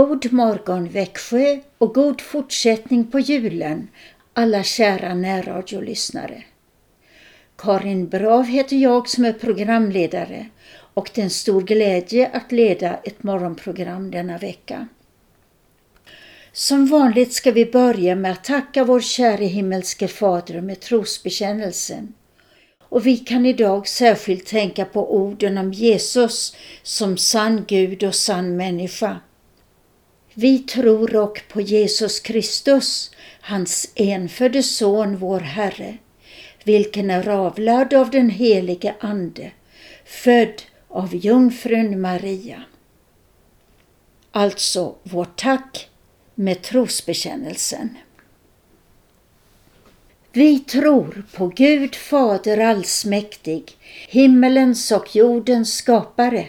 [0.00, 3.88] God morgon Växjö och god fortsättning på julen
[4.32, 6.42] alla kära närradiolyssnare.
[7.56, 10.46] Karin Brav heter jag som är programledare
[10.94, 14.88] och det är en stor glädje att leda ett morgonprogram denna vecka.
[16.52, 22.14] Som vanligt ska vi börja med att tacka vår käre himmelske Fader med trosbekännelsen.
[22.88, 28.56] Och vi kan idag särskilt tänka på orden om Jesus som sann Gud och sann
[28.56, 29.20] människa.
[30.40, 33.10] Vi tror och på Jesus Kristus,
[33.40, 35.98] hans enfödde Son, vår Herre,
[36.64, 39.50] vilken är avlad av den helige Ande,
[40.04, 42.62] född av jungfrun Maria.
[44.30, 45.88] Alltså vårt tack
[46.34, 47.96] med trosbekännelsen.
[50.32, 53.72] Vi tror på Gud Fader allsmäktig,
[54.08, 56.48] himmelens och jordens skapare.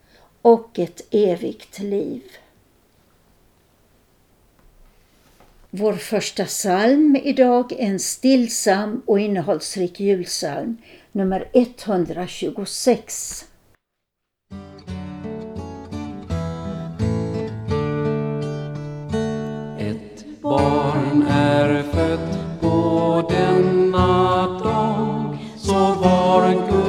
[0.41, 2.21] och ett evigt liv.
[5.69, 10.77] Vår första psalm idag är en stillsam och innehållsrik julpsalm,
[11.11, 13.45] nummer 126.
[19.79, 26.80] Ett barn är fött på denna dag så var Gud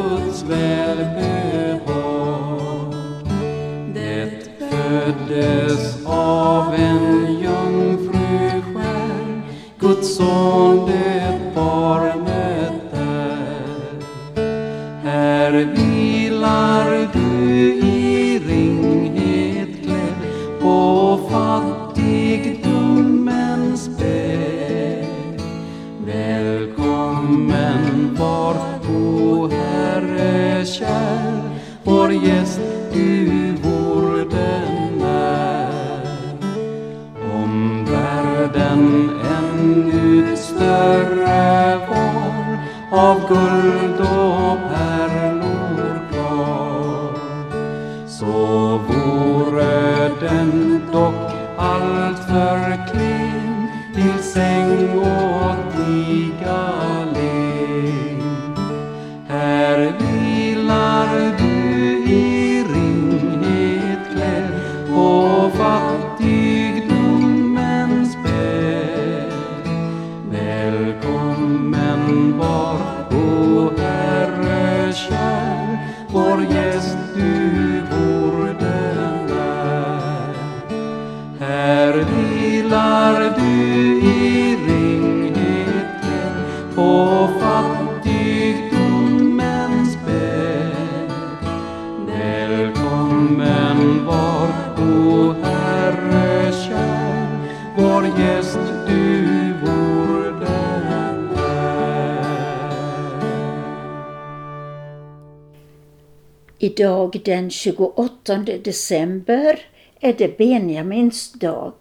[106.82, 109.58] Idag den 28 december
[110.00, 111.72] är det Benjamins dag.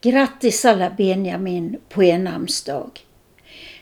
[0.00, 2.90] Grattis alla Benjamin på er namnsdag.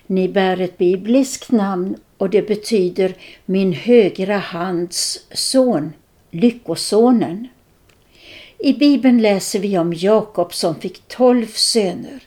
[0.07, 3.15] Ni bär ett bibliskt namn och det betyder
[3.45, 5.93] min högra hands son,
[6.31, 7.49] Lyckosonen.
[8.59, 12.23] I Bibeln läser vi om Jakob som fick tolv söner.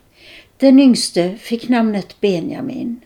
[0.57, 3.01] Den yngste fick namnet Benjamin.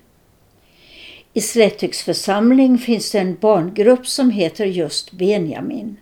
[1.35, 5.97] I Slättyks församling finns det en barngrupp som heter just Benjamin.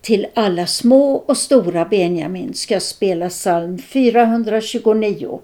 [0.00, 5.40] Till alla små och stora Benjamin ska spela psalm 429.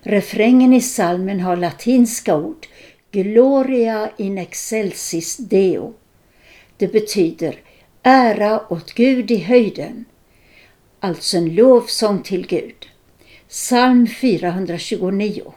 [0.00, 2.66] Refrängen i psalmen har latinska ord
[3.10, 5.94] Gloria in excelsis Deo.
[6.76, 7.56] Det betyder
[8.02, 10.04] ära åt Gud i höjden,
[11.00, 12.86] alltså en lovsång till Gud.
[13.48, 15.52] Psalm 429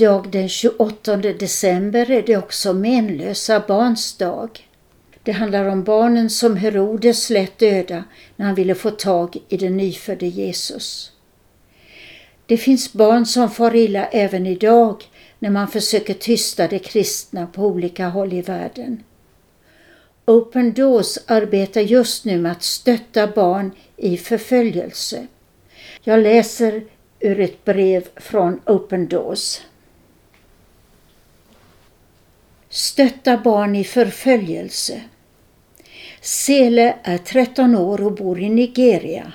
[0.00, 4.68] Idag den 28 december är det också menlösa barns dag.
[5.22, 8.04] Det handlar om barnen som Herodes lät döda
[8.36, 11.12] när han ville få tag i den nyfödde Jesus.
[12.46, 15.04] Det finns barn som far illa även idag
[15.38, 19.02] när man försöker tysta de kristna på olika håll i världen.
[20.24, 25.26] Open Doors arbetar just nu med att stötta barn i förföljelse.
[26.02, 26.82] Jag läser
[27.20, 29.60] ur ett brev från Open Doors.
[32.72, 35.02] Stötta barn i förföljelse.
[36.20, 39.32] Sele är 13 år och bor i Nigeria.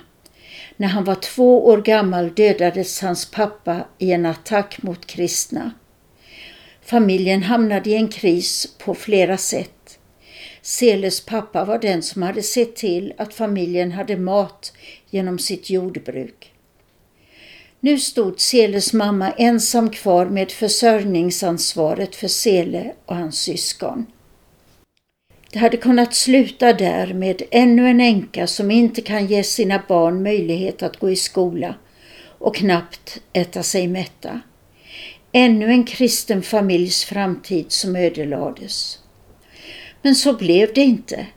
[0.77, 5.71] När han var två år gammal dödades hans pappa i en attack mot kristna.
[6.81, 9.99] Familjen hamnade i en kris på flera sätt.
[10.61, 14.73] Seles pappa var den som hade sett till att familjen hade mat
[15.09, 16.54] genom sitt jordbruk.
[17.85, 24.05] Nu stod Seles mamma ensam kvar med försörjningsansvaret för Sele och hans syskon.
[25.51, 30.23] Det hade kunnat sluta där med ännu en änka som inte kan ge sina barn
[30.23, 31.75] möjlighet att gå i skola
[32.39, 34.41] och knappt äta sig mätta.
[35.31, 38.99] Ännu en kristen familjs framtid som ödelades.
[40.01, 41.27] Men så blev det inte.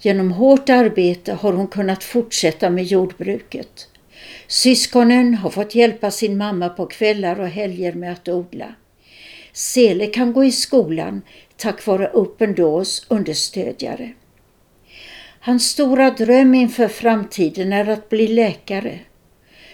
[0.00, 3.88] Genom hårt arbete har hon kunnat fortsätta med jordbruket.
[4.52, 8.74] Syskonen har fått hjälpa sin mamma på kvällar och helger med att odla.
[9.52, 11.22] Sele kan gå i skolan
[11.56, 14.12] tack vare Open Doors understödjare.
[15.40, 18.98] Hans stora dröm inför framtiden är att bli läkare.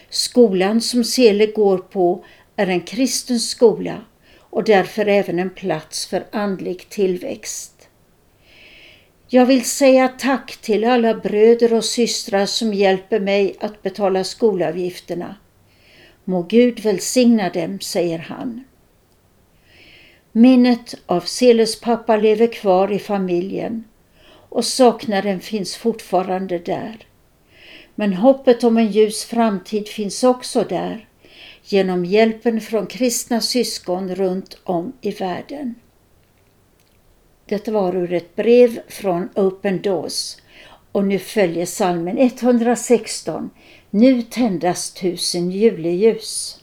[0.08, 2.24] Skolan som Sele går på
[2.56, 4.04] är en kristen skola
[4.38, 7.77] och därför även en plats för andlig tillväxt.
[9.30, 15.36] Jag vill säga tack till alla bröder och systrar som hjälper mig att betala skolavgifterna.
[16.24, 18.64] Må Gud välsigna dem, säger han.
[20.32, 23.84] Minnet av Seles pappa lever kvar i familjen
[24.28, 26.96] och saknaden finns fortfarande där.
[27.94, 31.08] Men hoppet om en ljus framtid finns också där
[31.64, 35.74] genom hjälpen från kristna syskon runt om i världen.
[37.48, 40.36] Detta var ur ett brev från Open Doors
[40.92, 43.50] och nu följer salmen 116
[43.90, 46.60] Nu tändas tusen juleljus.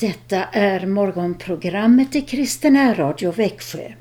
[0.00, 3.92] Detta är morgonprogrammet i Kristina Radio Växjö.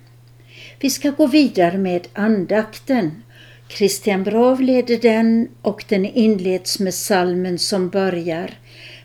[0.79, 3.23] Vi ska gå vidare med andakten.
[3.67, 8.51] Christian Brav leder den och den inleds med salmen som börjar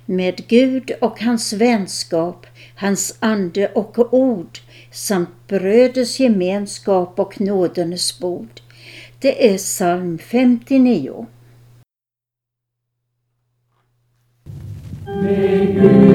[0.06, 2.46] med Gud och hans vänskap,
[2.76, 4.58] hans ande och ord
[4.90, 8.60] samt bröders gemenskap och nådens bord.
[9.18, 11.26] Det är psalm 59.
[15.06, 16.11] Med Gud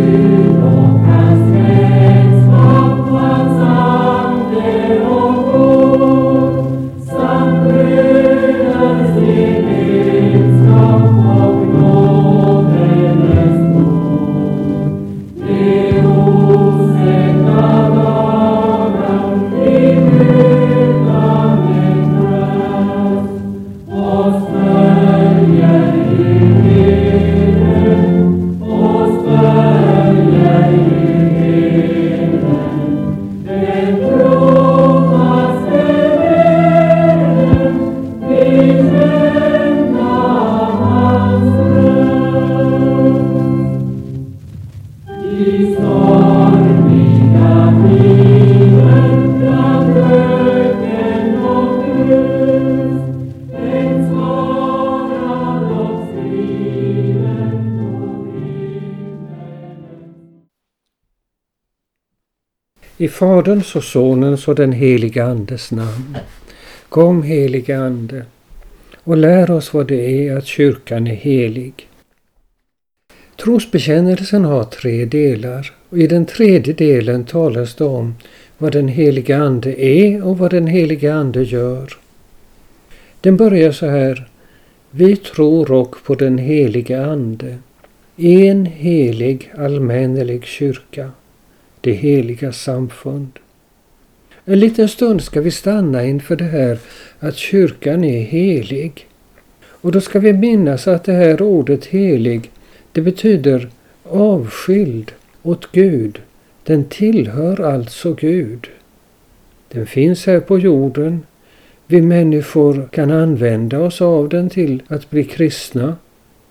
[63.18, 66.18] Faderns och Sonens och den helige Andes namn.
[66.90, 68.26] Kom helige Ande
[69.04, 71.88] och lär oss vad det är att kyrkan är helig.
[73.36, 78.16] Trosbekännelsen har tre delar och i den tredje delen talas det om
[78.58, 81.94] vad den helige Ande är och vad den helige Ande gör.
[83.22, 84.30] Den börjar så här.
[84.92, 87.58] Vi tror och på den helige Ande,
[88.18, 91.12] en helig allmännelig kyrka
[91.88, 93.32] det heliga samfund.
[94.46, 96.80] En liten stund ska vi stanna inför det här
[97.20, 99.08] att kyrkan är helig.
[99.64, 102.52] Och då ska vi minnas att det här ordet helig,
[102.92, 103.70] det betyder
[104.04, 105.12] avskild
[105.44, 106.22] åt Gud.
[106.64, 108.68] Den tillhör alltså Gud.
[109.72, 111.22] Den finns här på jorden.
[111.86, 115.96] Vi människor kan använda oss av den till att bli kristna.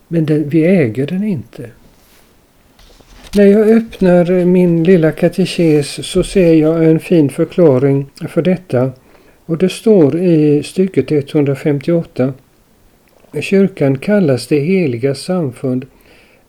[0.09, 1.71] Men den, vi äger den inte.
[3.37, 8.91] När jag öppnar min lilla katekes så ser jag en fin förklaring för detta.
[9.47, 12.33] Och det står i stycket 158.
[13.41, 15.87] Kyrkan kallas det heliga samfund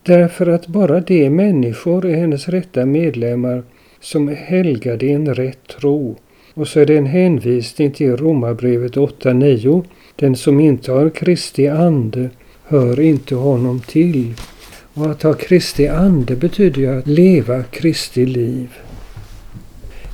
[0.03, 3.63] därför att bara de människor är hennes rätta medlemmar
[3.99, 6.15] som är helgade i en rätt tro.
[6.53, 9.83] Och så är det en hänvisning till Romarbrevet 8.9.
[10.15, 12.29] Den som inte har Kristi ande
[12.63, 14.33] hör inte honom till.
[14.97, 18.69] Och att ha Kristi ande betyder ju att leva Kristi liv.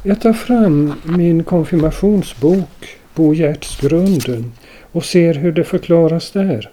[0.03, 4.51] Jag tar fram min konfirmationsbok, Bo Gertsgrunden,
[4.91, 6.71] och ser hur det förklaras där.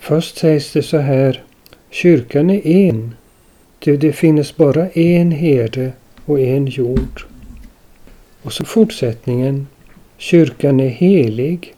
[0.00, 1.42] Först sägs det så här.
[1.90, 3.14] Kyrkan är en,
[3.80, 5.92] ty det finns bara en herde
[6.24, 7.24] och en jord.
[8.42, 9.66] Och så fortsättningen.
[10.18, 11.74] Kyrkan är helig,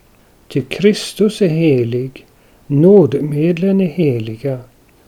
[0.48, 2.26] ty Kristus är helig,
[2.72, 4.58] Nådmedlen är heliga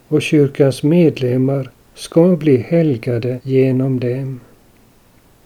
[0.07, 4.39] och kyrkans medlemmar ska bli helgade genom dem.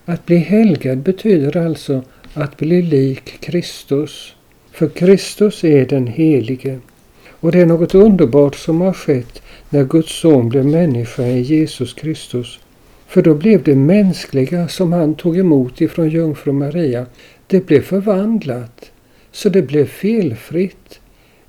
[0.06, 2.04] Att bli helgad betyder alltså
[2.34, 4.36] att bli lik Kristus.
[4.72, 6.80] För Kristus är den helige.
[7.40, 11.94] Och det är något underbart som har skett när Guds son blev människa i Jesus
[11.94, 12.60] Kristus.
[13.08, 17.06] För då blev det mänskliga som han tog emot ifrån jungfru Maria,
[17.48, 18.92] det blev förvandlat.
[19.32, 21.00] Så det blev felfritt.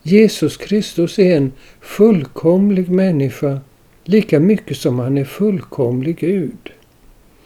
[0.09, 3.61] Jesus Kristus är en fullkomlig människa,
[4.05, 6.73] lika mycket som han är fullkomlig Gud.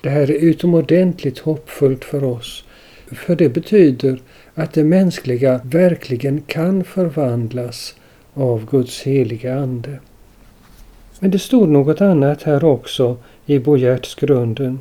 [0.01, 2.64] Det här är utomordentligt hoppfullt för oss,
[3.07, 4.20] för det betyder
[4.55, 7.94] att det mänskliga verkligen kan förvandlas
[8.35, 9.98] av Guds heliga Ande.
[11.20, 14.81] Men det stod något annat här också i Bogertsgrunden.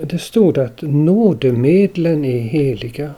[0.00, 3.14] Det stod att nådemedlen är heliga.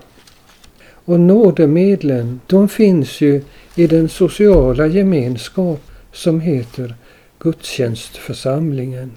[1.05, 3.43] Och nådemedlen, de finns ju
[3.75, 5.81] i den sociala gemenskap
[6.13, 6.95] som heter
[7.39, 9.13] gudstjänstförsamlingen.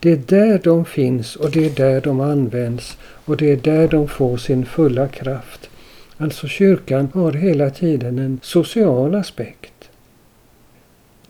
[0.00, 3.88] Det är där de finns och det är där de används och det är där
[3.88, 5.70] de får sin fulla kraft.
[6.16, 9.90] Alltså kyrkan har hela tiden en social aspekt.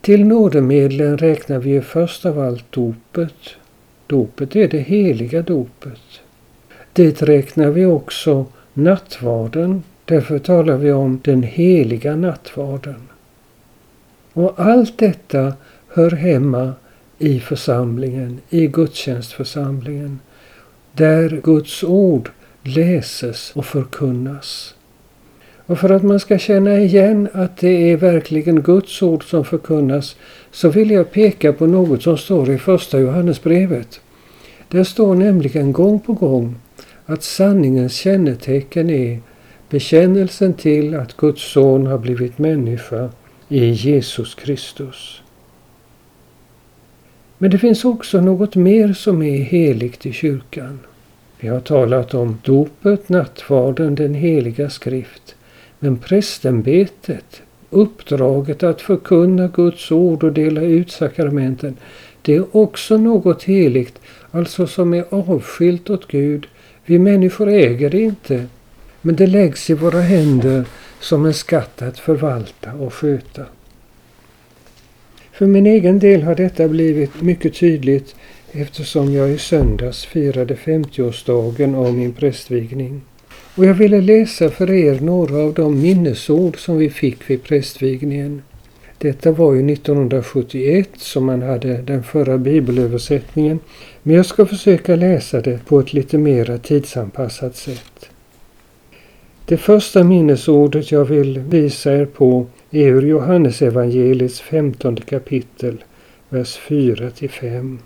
[0.00, 3.35] Till nådemedlen räknar vi först av allt dopet.
[4.07, 6.00] Dopet är det heliga dopet.
[6.92, 9.83] Dit räknar vi också nattvarden.
[10.05, 13.09] Därför talar vi om den heliga nattvarden.
[14.33, 15.53] Och allt detta
[15.89, 16.73] hör hemma
[17.19, 20.21] i församlingen, i gudstjänstförsamlingen,
[20.93, 22.31] där Guds ord
[22.63, 24.75] läses och förkunnas.
[25.67, 30.17] Och för att man ska känna igen att det är verkligen Guds ord som förkunnas
[30.51, 34.01] så vill jag peka på något som står i första Johannesbrevet.
[34.69, 36.57] Där står nämligen gång på gång
[37.07, 39.21] att sanningens kännetecken är
[39.71, 43.11] bekännelsen till att Guds son har blivit människa
[43.49, 45.23] i Jesus Kristus.
[47.38, 50.81] Men det finns också något mer som är heligt i kyrkan.
[51.40, 55.35] Vi har talat om dopet, nattvarden, den heliga skrift.
[55.79, 61.77] Men prästämbetet, uppdraget att förkunna Guds ord och dela ut sakramenten,
[62.23, 66.47] det är också något heligt, alltså som är avskilt åt Gud.
[66.87, 68.47] Vi människor äger det inte,
[69.03, 70.64] men det läggs i våra händer
[71.01, 73.42] som en skatt att förvalta och sköta.
[75.33, 78.14] För min egen del har detta blivit mycket tydligt
[78.53, 83.03] eftersom jag i söndags firade 50-årsdagen av min prästvigning.
[83.57, 88.42] Och jag ville läsa för er några av de minnesord som vi fick vid prästvigningen.
[89.05, 93.61] Detta var ju 1971 som man hade den förra bibelöversättningen.
[94.03, 98.11] Men jag ska försöka läsa det på ett lite mera tidsanpassat sätt.
[99.47, 105.85] Det första minnesordet jag vill visa er på är ur Johannesevangeliets femtonde kapitel,
[106.29, 107.79] vers 4 5.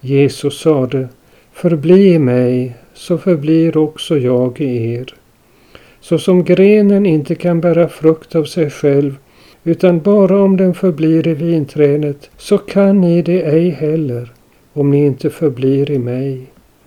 [0.00, 1.08] Jesus sade
[1.52, 5.14] Förbli i mig så förblir också jag i er.
[6.00, 9.14] Så som grenen inte kan bära frukt av sig själv
[9.66, 14.32] utan bara om den förblir i vinträdet så kan ni det ej heller
[14.72, 16.46] om ni inte förblir i mig.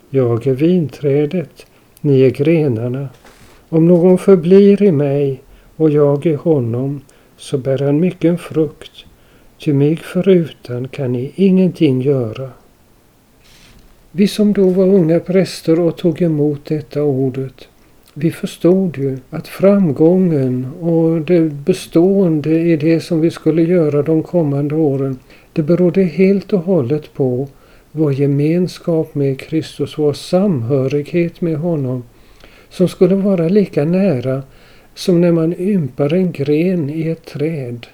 [0.10, 1.66] Jag är vinträdet,
[2.02, 3.10] ni är grenarna.
[3.70, 5.42] Om någon förblir i mig
[5.76, 7.02] och jag i honom
[7.38, 9.06] så bär han mycken frukt,
[9.58, 12.50] ty mig förutan kan ni ingenting göra.
[14.12, 17.68] Vi som då var unga präster och tog emot detta ordet,
[18.14, 24.24] vi förstod ju att framgången och det bestående i det som vi skulle göra de
[24.24, 25.20] kommande åren,
[25.54, 27.48] Det berodde helt och hållet på
[27.92, 32.04] vår gemenskap med Kristus, vår samhörighet med honom,
[32.70, 34.44] som skulle vara lika nära
[34.96, 37.88] som när man ympar en gren i ett träd.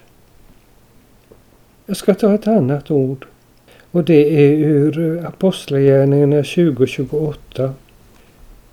[1.86, 3.26] Jag ska ta ett annat ord
[3.90, 7.74] och det är ur Apostlagärningarna 2028.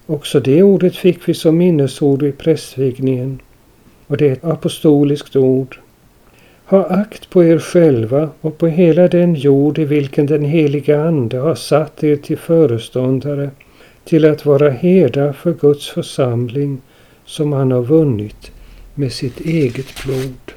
[0.06, 3.40] Också det ordet fick vi som minnesord vid prästvigningen
[4.08, 5.80] och det är ett apostoliskt ord.
[6.66, 11.38] Ha akt på er själva och på hela den jord i vilken den heliga Ande
[11.38, 13.50] har satt er till föreståndare,
[14.04, 16.82] till att vara herdar för Guds församling
[17.26, 18.52] som han har vunnit
[18.94, 20.52] med sitt eget blod.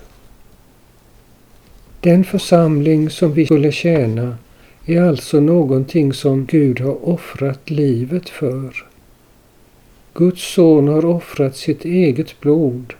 [2.00, 4.36] Den församling som vi skulle tjäna
[4.86, 8.86] är alltså någonting som Gud har offrat livet för.
[10.18, 12.94] Guds son har offrat sitt eget blod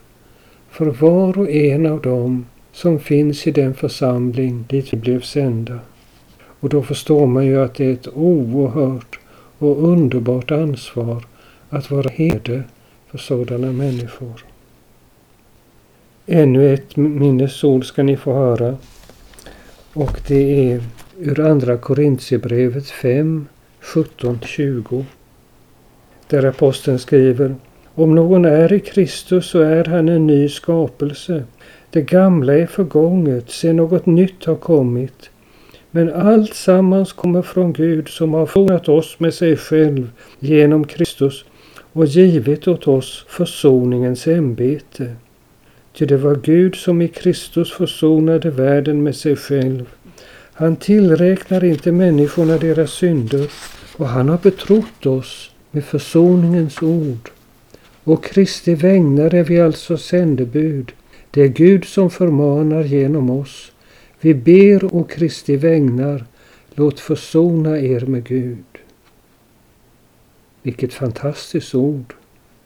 [0.71, 5.79] för var och en av dem som finns i den församling dit vi blev sända.
[6.61, 9.19] Och då förstår man ju att det är ett oerhört
[9.59, 11.25] och underbart ansvar
[11.71, 12.63] att vara herde
[13.07, 14.45] för sådana människor.
[16.27, 18.77] Ännu ett minnesord ska ni få höra.
[19.93, 20.83] Och det är
[21.19, 23.47] ur Andra Korintierbrevet 5,
[23.83, 25.05] 17-20.
[26.29, 27.55] Där aposteln skriver
[27.95, 31.45] Om någon är i Kristus så är han en ny skapelse.
[31.91, 35.31] Det gamla är förgånget, se något nytt har kommit.
[35.91, 41.45] Men allt sammans kommer från Gud som har fångat oss med sig själv genom Kristus
[41.93, 45.17] och givit åt oss försoningens ämbete.
[45.93, 49.89] Ty det var Gud som i Kristus försonade världen med sig själv.
[50.53, 53.51] Han tillräknar inte människorna deras synder
[53.97, 57.31] och han har betrott oss med försoningens ord.
[58.05, 60.93] Och Kristi vägnar är vi alltså sändebud.
[61.31, 63.73] Det är Gud som förmanar genom oss.
[64.21, 66.25] Vi ber och Kristi vägnar,
[66.75, 68.65] låt försona er med Gud.
[70.63, 72.15] Vilket fantastiskt ord!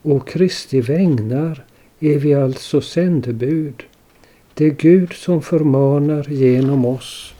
[0.01, 1.65] Och Kristi vägnar
[1.99, 3.83] är vi alltså sändebud.
[4.53, 7.33] Det är Gud som förmanar genom oss.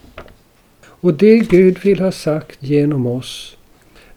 [0.84, 3.58] Och det Gud vill ha sagt genom oss,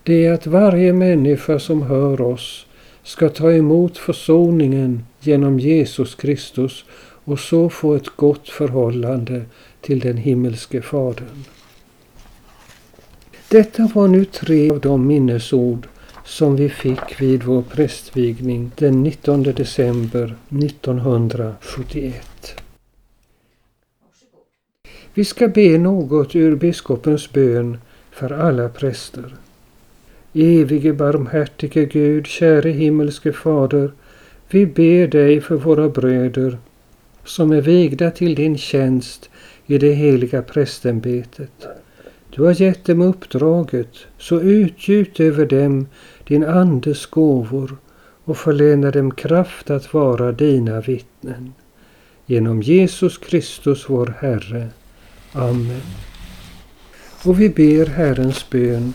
[0.05, 2.67] det är att varje människa som hör oss
[3.03, 6.85] ska ta emot försoningen genom Jesus Kristus
[7.25, 9.43] och så få ett gott förhållande
[9.81, 11.45] till den himmelske Fadern.
[13.49, 15.87] Detta var nu tre av de minnesord
[16.25, 22.61] som vi fick vid vår prästvigning den 19 december 1971.
[25.15, 27.79] Vi ska be något ur biskopens bön
[28.11, 29.35] för alla präster.
[30.37, 33.93] Evige barmhärtige Gud, käre himmelske Fader,
[34.51, 36.59] vi ber dig för våra bröder
[37.25, 39.31] som är vigda till din tjänst
[39.67, 41.67] i det heliga prästämbetet.
[42.31, 45.87] Du har gett dem uppdraget, så utgjut över dem
[46.29, 47.77] din Andes gåvor
[48.25, 51.53] och förläna dem kraft att vara dina vittnen.
[52.27, 54.69] Genom Jesus Kristus vår Herre.
[55.33, 55.83] Amen.
[57.25, 58.95] Och vi ber Herrens bön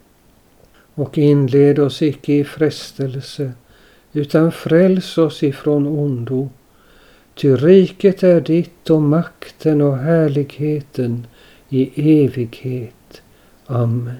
[1.01, 3.51] Och inled oss icke i frestelse
[4.13, 6.49] utan fräls oss ifrån ondo.
[7.35, 11.27] Ty riket är ditt och makten och härligheten
[11.69, 13.21] i evighet.
[13.65, 14.17] Amen.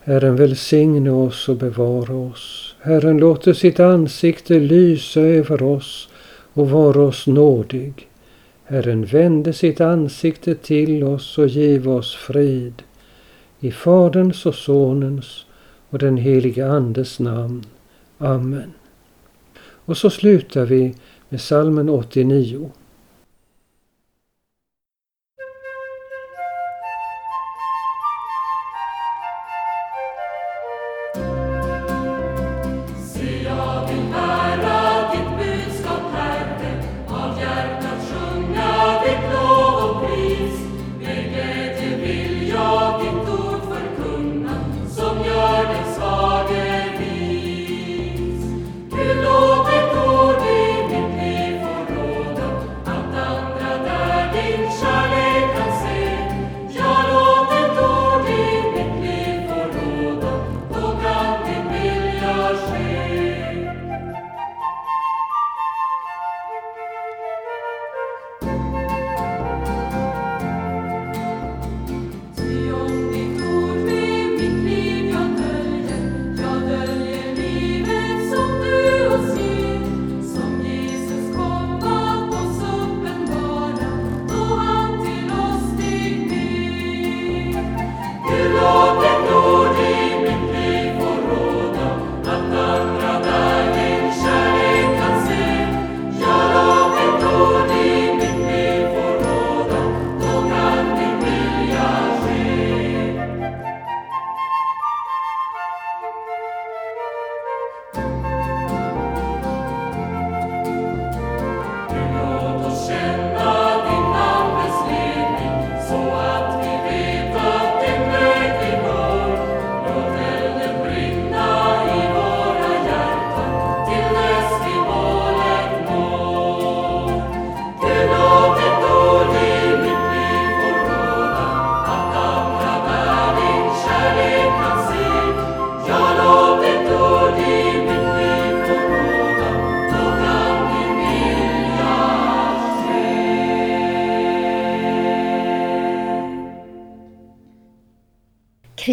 [0.00, 2.74] Herren välsigne oss och bevara oss.
[2.80, 6.08] Herren låter sitt ansikte lysa över oss
[6.52, 8.08] och vara oss nådig.
[8.64, 12.82] Herren vände sitt ansikte till oss och giv oss frid.
[13.60, 15.46] I Faderns och Sonens
[15.90, 17.64] och den helige Andes namn.
[18.18, 18.72] Amen.
[19.60, 20.94] Och så slutar vi
[21.28, 22.70] med salmen 89.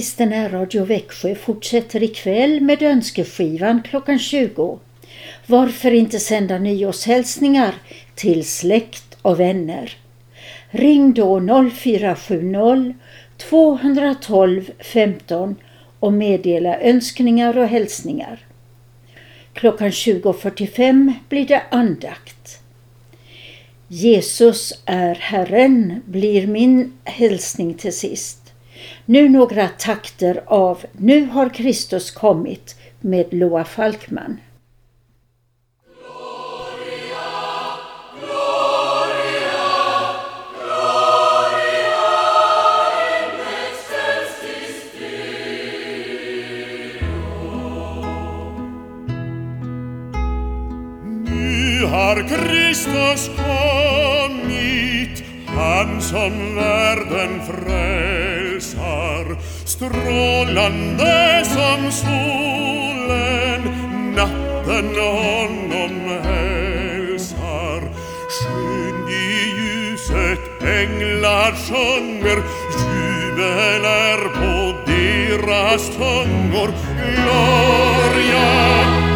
[0.08, 4.80] Kristen Radio Växjö fortsätter ikväll med önskeskivan klockan 20.
[5.46, 7.76] Varför inte sända nyårshälsningar
[8.16, 9.98] till släkt och vänner?
[10.70, 11.40] Ring då
[11.72, 12.96] 0470
[13.38, 15.56] 212 15
[16.00, 18.40] och meddela önskningar och hälsningar.
[19.54, 22.60] Klockan 20.45 blir det andakt.
[23.88, 28.37] Jesus är Herren blir min hälsning till sist.
[29.06, 34.38] Nu några takter av Nu har Kristus kommit med Loa Falkman.
[52.08, 58.37] har Kristus kommit, han som världen frälst
[58.76, 63.62] pensar strålande som solen
[64.16, 67.82] natten honom hälsar.
[68.30, 72.44] Skyn i ljuset änglar sjunger
[72.78, 76.74] jubel är på deras tungor.
[77.16, 79.07] Gloria!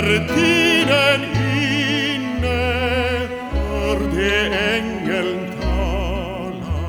[0.00, 1.22] Gardinen
[1.60, 2.60] inne,
[3.84, 6.86] orde engeln tala,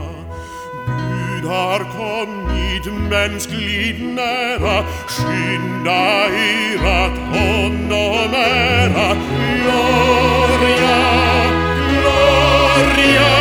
[0.88, 4.78] Budar kom nid mänsklig nära,
[5.12, 9.10] skynda irat honom ära,
[9.60, 11.04] Gloria,
[11.92, 13.41] Gloria,